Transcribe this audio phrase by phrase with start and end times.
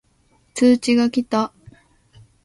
[0.55, 1.53] 通知が来た